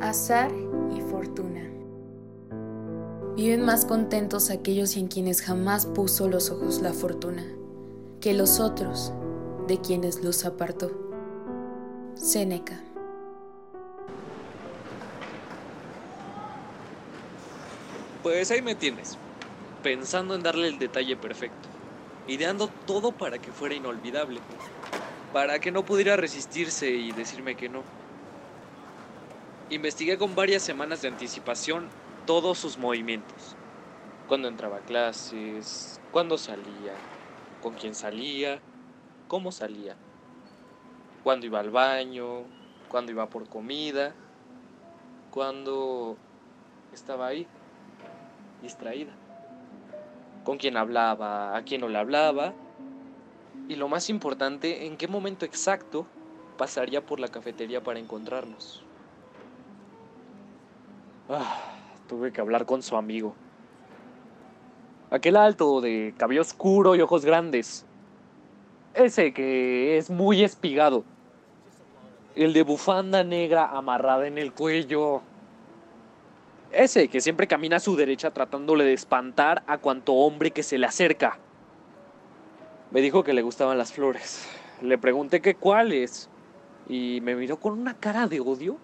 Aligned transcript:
azar 0.00 0.50
y 0.96 1.00
fortuna. 1.00 1.62
Viven 3.36 3.64
más 3.64 3.84
contentos 3.84 4.50
aquellos 4.50 4.96
en 4.96 5.08
quienes 5.08 5.42
jamás 5.42 5.86
puso 5.86 6.28
los 6.28 6.50
ojos 6.50 6.80
la 6.80 6.92
fortuna 6.92 7.44
que 8.24 8.32
los 8.32 8.58
otros 8.58 9.12
de 9.68 9.78
quienes 9.82 10.24
los 10.24 10.46
apartó. 10.46 10.90
Séneca. 12.14 12.80
Pues 18.22 18.50
ahí 18.50 18.62
me 18.62 18.74
tienes, 18.74 19.18
pensando 19.82 20.34
en 20.34 20.42
darle 20.42 20.68
el 20.68 20.78
detalle 20.78 21.18
perfecto, 21.18 21.68
ideando 22.26 22.70
todo 22.86 23.12
para 23.12 23.36
que 23.36 23.52
fuera 23.52 23.74
inolvidable, 23.74 24.40
para 25.34 25.58
que 25.58 25.70
no 25.70 25.84
pudiera 25.84 26.16
resistirse 26.16 26.88
y 26.88 27.12
decirme 27.12 27.56
que 27.56 27.68
no. 27.68 27.82
Investigué 29.70 30.18
con 30.18 30.34
varias 30.34 30.62
semanas 30.62 31.00
de 31.00 31.08
anticipación 31.08 31.88
todos 32.26 32.58
sus 32.58 32.76
movimientos. 32.76 33.56
Cuando 34.28 34.48
entraba 34.48 34.76
a 34.76 34.80
clases, 34.80 36.02
cuando 36.10 36.36
salía, 36.36 36.92
con 37.62 37.74
quién 37.74 37.94
salía, 37.94 38.60
cómo 39.26 39.52
salía, 39.52 39.96
cuando 41.22 41.46
iba 41.46 41.60
al 41.60 41.70
baño, 41.70 42.44
cuando 42.90 43.12
iba 43.12 43.30
por 43.30 43.48
comida, 43.48 44.14
cuando 45.30 46.18
estaba 46.92 47.28
ahí, 47.28 47.46
distraída, 48.60 49.12
con 50.44 50.58
quién 50.58 50.76
hablaba, 50.76 51.56
a 51.56 51.62
quién 51.62 51.80
no 51.80 51.88
le 51.88 51.96
hablaba, 51.96 52.52
y 53.70 53.76
lo 53.76 53.88
más 53.88 54.10
importante, 54.10 54.84
en 54.84 54.98
qué 54.98 55.08
momento 55.08 55.46
exacto 55.46 56.06
pasaría 56.58 57.00
por 57.00 57.18
la 57.18 57.28
cafetería 57.28 57.82
para 57.82 57.98
encontrarnos. 57.98 58.84
Ah, 61.28 61.58
tuve 62.06 62.32
que 62.32 62.40
hablar 62.40 62.66
con 62.66 62.82
su 62.82 62.96
amigo. 62.96 63.34
Aquel 65.10 65.36
alto, 65.36 65.80
de 65.80 66.14
cabello 66.18 66.42
oscuro 66.42 66.94
y 66.94 67.00
ojos 67.00 67.24
grandes. 67.24 67.86
Ese 68.92 69.32
que 69.32 69.96
es 69.96 70.10
muy 70.10 70.44
espigado. 70.44 71.04
El 72.36 72.52
de 72.52 72.62
bufanda 72.62 73.24
negra 73.24 73.70
amarrada 73.70 74.26
en 74.26 74.36
el 74.36 74.52
cuello. 74.52 75.22
Ese 76.72 77.08
que 77.08 77.20
siempre 77.22 77.46
camina 77.46 77.76
a 77.76 77.80
su 77.80 77.96
derecha 77.96 78.32
tratándole 78.32 78.84
de 78.84 78.92
espantar 78.92 79.62
a 79.66 79.78
cuanto 79.78 80.12
hombre 80.12 80.50
que 80.50 80.62
se 80.62 80.76
le 80.76 80.86
acerca. 80.86 81.38
Me 82.90 83.00
dijo 83.00 83.24
que 83.24 83.32
le 83.32 83.42
gustaban 83.42 83.78
las 83.78 83.92
flores. 83.92 84.46
Le 84.82 84.98
pregunté 84.98 85.40
que 85.40 85.54
cuáles. 85.54 86.28
Y 86.86 87.20
me 87.22 87.34
miró 87.34 87.58
con 87.58 87.78
una 87.78 87.94
cara 87.94 88.26
de 88.26 88.40
odio 88.40 88.76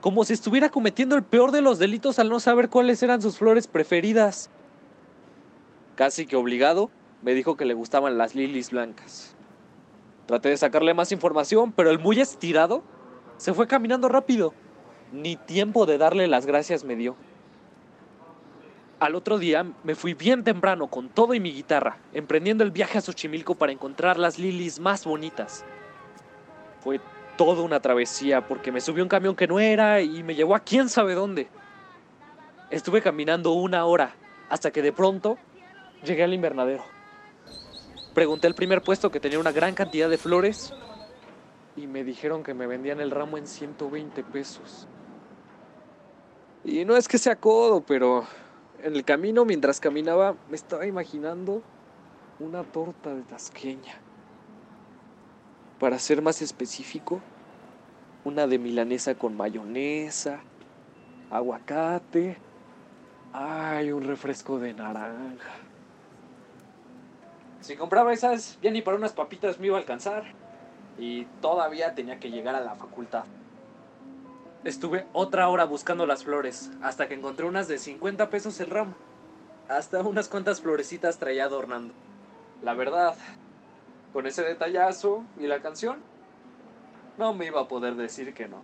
como 0.00 0.24
si 0.24 0.32
estuviera 0.32 0.68
cometiendo 0.68 1.16
el 1.16 1.22
peor 1.22 1.52
de 1.52 1.62
los 1.62 1.78
delitos 1.78 2.18
al 2.18 2.28
no 2.28 2.40
saber 2.40 2.68
cuáles 2.68 3.02
eran 3.02 3.22
sus 3.22 3.38
flores 3.38 3.66
preferidas. 3.66 4.50
Casi 5.94 6.26
que 6.26 6.36
obligado, 6.36 6.90
me 7.22 7.34
dijo 7.34 7.56
que 7.56 7.64
le 7.64 7.74
gustaban 7.74 8.18
las 8.18 8.34
lilies 8.34 8.70
blancas. 8.70 9.34
Traté 10.26 10.50
de 10.50 10.56
sacarle 10.56 10.94
más 10.94 11.12
información, 11.12 11.72
pero 11.72 11.90
el 11.90 11.98
muy 11.98 12.20
estirado 12.20 12.82
se 13.36 13.54
fue 13.54 13.66
caminando 13.66 14.08
rápido. 14.08 14.52
Ni 15.12 15.36
tiempo 15.36 15.86
de 15.86 15.98
darle 15.98 16.26
las 16.26 16.46
gracias 16.46 16.84
me 16.84 16.96
dio. 16.96 17.16
Al 18.98 19.14
otro 19.14 19.38
día 19.38 19.66
me 19.84 19.94
fui 19.94 20.14
bien 20.14 20.42
temprano 20.42 20.88
con 20.88 21.08
todo 21.08 21.34
y 21.34 21.40
mi 21.40 21.52
guitarra, 21.52 21.98
emprendiendo 22.12 22.64
el 22.64 22.70
viaje 22.70 22.98
a 22.98 23.02
Xochimilco 23.02 23.54
para 23.54 23.72
encontrar 23.72 24.18
las 24.18 24.38
lilies 24.38 24.80
más 24.80 25.04
bonitas. 25.04 25.64
Fue 26.80 27.00
toda 27.36 27.62
una 27.62 27.80
travesía 27.80 28.46
porque 28.46 28.72
me 28.72 28.80
subió 28.80 29.02
un 29.02 29.08
camión 29.08 29.36
que 29.36 29.46
no 29.46 29.60
era 29.60 30.00
y 30.00 30.22
me 30.22 30.34
llevó 30.34 30.54
a 30.54 30.60
quién 30.60 30.88
sabe 30.88 31.14
dónde. 31.14 31.48
Estuve 32.70 33.02
caminando 33.02 33.52
una 33.52 33.84
hora 33.84 34.14
hasta 34.48 34.70
que 34.70 34.82
de 34.82 34.92
pronto 34.92 35.38
llegué 36.04 36.24
al 36.24 36.34
invernadero. 36.34 36.84
Pregunté 38.14 38.46
el 38.46 38.54
primer 38.54 38.82
puesto 38.82 39.10
que 39.10 39.20
tenía 39.20 39.38
una 39.38 39.52
gran 39.52 39.74
cantidad 39.74 40.08
de 40.08 40.18
flores 40.18 40.72
y 41.76 41.86
me 41.86 42.02
dijeron 42.02 42.42
que 42.42 42.54
me 42.54 42.66
vendían 42.66 43.00
el 43.00 43.10
ramo 43.10 43.36
en 43.38 43.46
120 43.46 44.24
pesos. 44.24 44.88
Y 46.64 46.84
no 46.84 46.96
es 46.96 47.06
que 47.06 47.18
sea 47.18 47.36
codo, 47.36 47.82
pero 47.82 48.26
en 48.82 48.94
el 48.96 49.04
camino 49.04 49.44
mientras 49.44 49.78
caminaba 49.78 50.34
me 50.48 50.56
estaba 50.56 50.86
imaginando 50.86 51.62
una 52.40 52.64
torta 52.64 53.14
de 53.14 53.22
tasqueña. 53.22 53.94
Para 55.78 55.98
ser 55.98 56.22
más 56.22 56.40
específico, 56.40 57.20
una 58.26 58.48
de 58.48 58.58
milanesa 58.58 59.14
con 59.14 59.36
mayonesa, 59.36 60.40
aguacate, 61.30 62.36
ay, 63.32 63.92
un 63.92 64.02
refresco 64.02 64.58
de 64.58 64.74
naranja. 64.74 65.52
Si 67.60 67.76
compraba 67.76 68.12
esas, 68.12 68.58
ya 68.60 68.72
ni 68.72 68.82
para 68.82 68.96
unas 68.96 69.12
papitas 69.12 69.60
me 69.60 69.68
iba 69.68 69.76
a 69.76 69.80
alcanzar. 69.80 70.24
Y 70.98 71.26
todavía 71.40 71.94
tenía 71.94 72.18
que 72.18 72.30
llegar 72.30 72.56
a 72.56 72.60
la 72.60 72.74
facultad. 72.74 73.26
Estuve 74.64 75.06
otra 75.12 75.48
hora 75.48 75.64
buscando 75.64 76.04
las 76.04 76.24
flores, 76.24 76.72
hasta 76.82 77.06
que 77.06 77.14
encontré 77.14 77.46
unas 77.46 77.68
de 77.68 77.78
50 77.78 78.28
pesos 78.28 78.58
el 78.58 78.70
ramo. 78.70 78.94
Hasta 79.68 80.00
unas 80.00 80.28
cuantas 80.28 80.60
florecitas 80.60 81.18
traía 81.18 81.44
adornando. 81.44 81.94
La 82.60 82.74
verdad, 82.74 83.14
con 84.12 84.26
ese 84.26 84.42
detallazo 84.42 85.22
y 85.38 85.46
la 85.46 85.60
canción, 85.60 85.98
no 87.18 87.34
me 87.34 87.46
iba 87.46 87.60
a 87.60 87.68
poder 87.68 87.94
decir 87.94 88.34
que 88.34 88.48
no. 88.48 88.62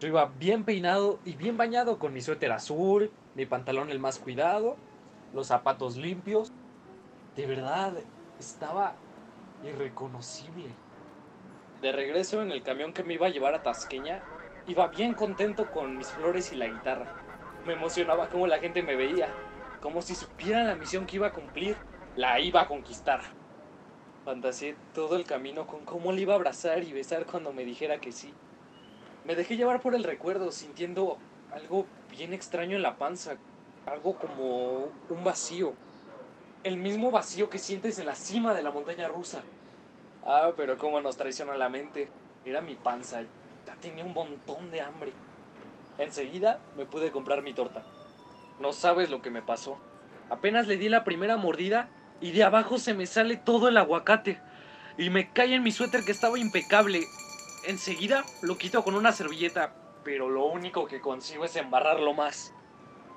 Yo 0.00 0.08
iba 0.08 0.26
bien 0.26 0.64
peinado 0.64 1.20
y 1.24 1.34
bien 1.34 1.56
bañado 1.56 1.98
con 1.98 2.12
mi 2.12 2.20
suéter 2.20 2.52
azul, 2.52 3.10
mi 3.34 3.46
pantalón 3.46 3.90
el 3.90 3.98
más 3.98 4.18
cuidado, 4.18 4.76
los 5.32 5.46
zapatos 5.46 5.96
limpios. 5.96 6.52
De 7.36 7.46
verdad, 7.46 7.94
estaba 8.38 8.96
irreconocible. 9.62 10.68
De 11.80 11.92
regreso 11.92 12.42
en 12.42 12.50
el 12.50 12.62
camión 12.62 12.92
que 12.92 13.04
me 13.04 13.14
iba 13.14 13.26
a 13.26 13.30
llevar 13.30 13.54
a 13.54 13.62
Tasqueña, 13.62 14.22
iba 14.66 14.88
bien 14.88 15.14
contento 15.14 15.70
con 15.70 15.96
mis 15.96 16.08
flores 16.08 16.52
y 16.52 16.56
la 16.56 16.66
guitarra. 16.66 17.06
Me 17.66 17.74
emocionaba 17.74 18.28
como 18.28 18.46
la 18.46 18.58
gente 18.58 18.82
me 18.82 18.96
veía, 18.96 19.28
como 19.80 20.02
si 20.02 20.14
supieran 20.14 20.66
la 20.66 20.76
misión 20.76 21.06
que 21.06 21.16
iba 21.16 21.28
a 21.28 21.32
cumplir, 21.32 21.76
la 22.14 22.40
iba 22.40 22.62
a 22.62 22.68
conquistar. 22.68 23.20
Fantaseé 24.24 24.74
todo 24.94 25.16
el 25.16 25.24
camino 25.24 25.66
con 25.66 25.84
cómo 25.84 26.10
le 26.10 26.22
iba 26.22 26.32
a 26.32 26.36
abrazar 26.36 26.82
y 26.82 26.92
besar 26.92 27.26
cuando 27.26 27.52
me 27.52 27.64
dijera 27.64 28.00
que 28.00 28.10
sí. 28.10 28.32
Me 29.24 29.34
dejé 29.34 29.56
llevar 29.56 29.82
por 29.82 29.94
el 29.94 30.02
recuerdo, 30.02 30.50
sintiendo 30.50 31.18
algo 31.52 31.84
bien 32.10 32.32
extraño 32.32 32.76
en 32.76 32.82
la 32.82 32.96
panza, 32.96 33.36
algo 33.86 34.16
como 34.16 34.88
un 35.10 35.24
vacío. 35.24 35.74
El 36.62 36.78
mismo 36.78 37.10
vacío 37.10 37.50
que 37.50 37.58
sientes 37.58 37.98
en 37.98 38.06
la 38.06 38.14
cima 38.14 38.54
de 38.54 38.62
la 38.62 38.70
montaña 38.70 39.08
rusa. 39.08 39.42
Ah, 40.24 40.52
pero 40.56 40.78
cómo 40.78 41.02
nos 41.02 41.18
traiciona 41.18 41.56
la 41.56 41.68
mente. 41.68 42.08
Era 42.46 42.62
mi 42.62 42.74
panza, 42.76 43.22
ya 43.66 43.74
tenía 43.82 44.04
un 44.04 44.14
montón 44.14 44.70
de 44.70 44.80
hambre. 44.80 45.12
Enseguida 45.98 46.60
me 46.78 46.86
pude 46.86 47.10
comprar 47.10 47.42
mi 47.42 47.52
torta. 47.52 47.82
No 48.58 48.72
sabes 48.72 49.10
lo 49.10 49.20
que 49.20 49.30
me 49.30 49.42
pasó. 49.42 49.78
Apenas 50.30 50.66
le 50.66 50.78
di 50.78 50.88
la 50.88 51.04
primera 51.04 51.36
mordida 51.36 51.90
y 52.24 52.32
de 52.32 52.42
abajo 52.42 52.78
se 52.78 52.94
me 52.94 53.04
sale 53.04 53.36
todo 53.36 53.68
el 53.68 53.76
aguacate 53.76 54.40
y 54.96 55.10
me 55.10 55.30
cae 55.30 55.56
en 55.56 55.62
mi 55.62 55.70
suéter 55.72 56.04
que 56.06 56.12
estaba 56.12 56.38
impecable. 56.38 57.04
Enseguida 57.66 58.24
lo 58.40 58.56
quito 58.56 58.82
con 58.82 58.94
una 58.94 59.12
servilleta, 59.12 59.74
pero 60.04 60.30
lo 60.30 60.46
único 60.46 60.86
que 60.86 61.02
consigo 61.02 61.44
es 61.44 61.54
embarrarlo 61.56 62.14
más. 62.14 62.54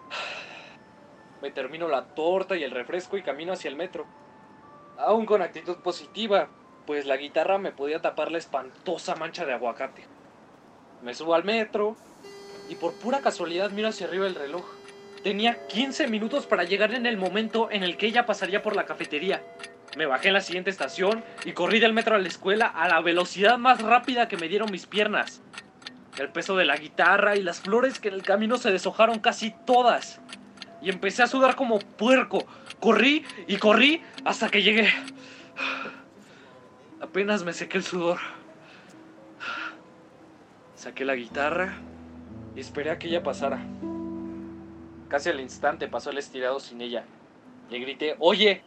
Me 1.41 1.51
termino 1.51 1.87
la 1.87 2.03
torta 2.15 2.57
y 2.57 2.63
el 2.63 2.71
refresco 2.71 3.15
y 3.15 3.23
camino 3.23 3.53
hacia 3.53 3.69
el 3.69 3.77
metro. 3.77 4.05
Aún 4.97 5.25
con 5.25 5.41
actitud 5.41 5.77
positiva, 5.77 6.49
pues 6.85 7.05
la 7.05 7.15
guitarra 7.15 7.57
me 7.59 7.71
podía 7.71 8.01
tapar 8.01 8.29
la 8.29 8.39
espantosa 8.39 9.15
mancha 9.15 9.45
de 9.45 9.53
aguacate. 9.53 10.03
Me 11.01 11.13
subo 11.13 11.33
al 11.33 11.45
metro 11.45 11.95
y 12.67 12.75
por 12.75 12.93
pura 12.95 13.21
casualidad 13.21 13.71
miro 13.71 13.87
hacia 13.87 14.07
arriba 14.07 14.27
el 14.27 14.35
reloj. 14.35 14.65
Tenía 15.27 15.67
15 15.67 16.07
minutos 16.07 16.45
para 16.45 16.63
llegar 16.63 16.93
en 16.93 17.05
el 17.05 17.17
momento 17.17 17.69
en 17.69 17.83
el 17.83 17.97
que 17.97 18.05
ella 18.05 18.25
pasaría 18.25 18.61
por 18.61 18.77
la 18.77 18.85
cafetería. 18.85 19.43
Me 19.97 20.05
bajé 20.05 20.29
en 20.29 20.35
la 20.35 20.39
siguiente 20.39 20.69
estación 20.69 21.21
y 21.43 21.51
corrí 21.51 21.81
del 21.81 21.91
metro 21.91 22.15
a 22.15 22.17
la 22.17 22.29
escuela 22.29 22.67
a 22.67 22.87
la 22.87 23.01
velocidad 23.01 23.57
más 23.57 23.81
rápida 23.81 24.29
que 24.29 24.37
me 24.37 24.47
dieron 24.47 24.71
mis 24.71 24.85
piernas. 24.85 25.41
El 26.17 26.29
peso 26.29 26.55
de 26.55 26.63
la 26.63 26.77
guitarra 26.77 27.35
y 27.35 27.43
las 27.43 27.59
flores 27.59 27.99
que 27.99 28.07
en 28.07 28.13
el 28.13 28.23
camino 28.23 28.55
se 28.55 28.71
deshojaron 28.71 29.19
casi 29.19 29.53
todas. 29.65 30.21
Y 30.81 30.89
empecé 30.89 31.23
a 31.23 31.27
sudar 31.27 31.57
como 31.57 31.79
puerco. 31.79 32.47
Corrí 32.79 33.25
y 33.47 33.57
corrí 33.57 34.01
hasta 34.23 34.47
que 34.47 34.63
llegué. 34.63 34.87
Apenas 37.01 37.43
me 37.43 37.51
sequé 37.51 37.79
el 37.79 37.83
sudor. 37.83 38.19
Saqué 40.75 41.03
la 41.03 41.15
guitarra 41.15 41.73
y 42.55 42.61
esperé 42.61 42.91
a 42.91 42.97
que 42.97 43.09
ella 43.09 43.23
pasara. 43.23 43.59
Casi 45.09 45.29
al 45.29 45.39
instante 45.39 45.87
pasó 45.87 46.09
el 46.09 46.17
estirado 46.17 46.59
sin 46.59 46.81
ella. 46.81 47.05
Le 47.69 47.79
grité, 47.79 48.15
oye. 48.19 48.61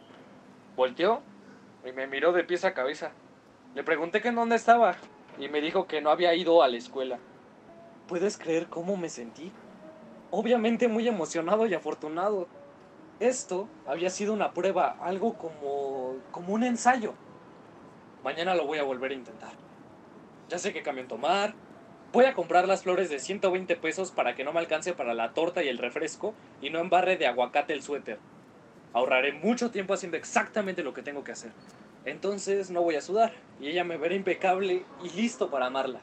Volteó 0.75 1.21
y 1.85 1.91
me 1.91 2.07
miró 2.07 2.31
de 2.31 2.43
pies 2.43 2.65
a 2.65 2.73
cabeza. 2.73 3.11
Le 3.75 3.83
pregunté 3.83 4.21
que 4.21 4.29
en 4.29 4.35
dónde 4.35 4.55
estaba 4.55 4.95
y 5.37 5.49
me 5.49 5.61
dijo 5.61 5.87
que 5.87 6.01
no 6.01 6.09
había 6.09 6.33
ido 6.33 6.63
a 6.63 6.67
la 6.67 6.77
escuela. 6.77 7.19
puedes 8.07 8.37
creer 8.37 8.67
cómo 8.67 8.97
me 8.97 9.09
sentí? 9.09 9.51
Obviamente 10.31 10.87
muy 10.87 11.07
emocionado 11.07 11.65
y 11.65 11.73
afortunado. 11.73 12.47
Esto 13.19 13.67
había 13.85 14.09
sido 14.09 14.33
una 14.33 14.53
prueba, 14.53 14.97
algo 15.01 15.33
como, 15.37 16.15
como 16.31 16.53
un 16.53 16.63
ensayo. 16.63 17.13
Mañana 18.23 18.55
lo 18.55 18.65
voy 18.65 18.79
a 18.79 18.83
volver 18.83 19.11
a 19.11 19.15
intentar. 19.15 19.53
Ya 20.49 20.57
sé 20.57 20.73
qué 20.73 20.81
camión 20.81 21.07
tomar. 21.07 21.53
Voy 22.13 22.25
a 22.25 22.33
comprar 22.33 22.67
las 22.67 22.83
flores 22.83 23.09
de 23.09 23.19
120 23.19 23.73
pesos 23.77 24.11
para 24.11 24.35
que 24.35 24.43
no 24.43 24.51
me 24.51 24.59
alcance 24.59 24.91
para 24.91 25.13
la 25.13 25.31
torta 25.33 25.63
y 25.63 25.69
el 25.69 25.77
refresco 25.77 26.33
y 26.61 26.69
no 26.69 26.79
embarre 26.79 27.15
de 27.15 27.25
aguacate 27.25 27.71
el 27.71 27.81
suéter. 27.81 28.19
Ahorraré 28.91 29.31
mucho 29.31 29.71
tiempo 29.71 29.93
haciendo 29.93 30.17
exactamente 30.17 30.83
lo 30.83 30.93
que 30.93 31.03
tengo 31.03 31.23
que 31.23 31.31
hacer. 31.31 31.51
Entonces 32.03 32.69
no 32.69 32.81
voy 32.81 32.95
a 32.95 33.01
sudar 33.01 33.31
y 33.61 33.69
ella 33.69 33.85
me 33.85 33.95
verá 33.95 34.13
impecable 34.13 34.83
y 35.01 35.09
listo 35.11 35.49
para 35.49 35.67
amarla. 35.67 36.01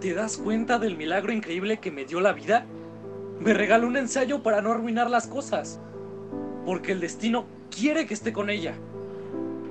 ¿Te 0.00 0.14
das 0.14 0.36
cuenta 0.36 0.78
del 0.78 0.96
milagro 0.96 1.32
increíble 1.32 1.80
que 1.80 1.90
me 1.90 2.04
dio 2.04 2.20
la 2.20 2.32
vida? 2.32 2.64
Me 3.40 3.54
regaló 3.54 3.88
un 3.88 3.96
ensayo 3.96 4.44
para 4.44 4.62
no 4.62 4.70
arruinar 4.70 5.10
las 5.10 5.26
cosas. 5.26 5.80
Porque 6.64 6.92
el 6.92 7.00
destino 7.00 7.46
quiere 7.76 8.06
que 8.06 8.14
esté 8.14 8.32
con 8.32 8.50
ella. 8.50 8.74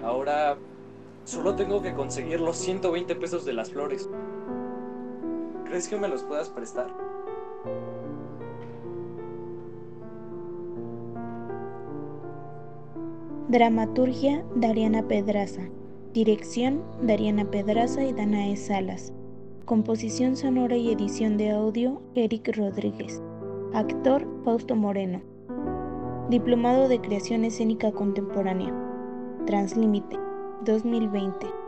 Ahora 0.03 0.57
solo 1.23 1.55
tengo 1.55 1.81
que 1.81 1.93
conseguir 1.93 2.41
los 2.41 2.57
120 2.57 3.15
pesos 3.15 3.45
de 3.45 3.53
las 3.53 3.71
flores. 3.71 4.09
¿Crees 5.71 5.87
que 5.87 5.95
me 5.95 6.09
los 6.09 6.23
puedas 6.23 6.49
prestar? 6.49 6.93
Dramaturgia 13.47 14.43
Dariana 14.53 15.07
Pedraza. 15.07 15.61
Dirección 16.11 16.83
Dariana 17.01 17.49
Pedraza 17.49 18.03
y 18.03 18.11
Danae 18.11 18.57
Salas. 18.57 19.13
Composición 19.63 20.35
sonora 20.35 20.75
y 20.75 20.91
edición 20.91 21.37
de 21.37 21.51
audio 21.51 22.01
Eric 22.15 22.53
Rodríguez. 22.53 23.23
Actor 23.73 24.27
Fausto 24.43 24.75
Moreno. 24.75 25.21
Diplomado 26.29 26.89
de 26.89 26.99
Creación 26.99 27.45
Escénica 27.45 27.93
Contemporánea. 27.93 28.73
Translímite 29.45 30.19
2020. 30.65 31.60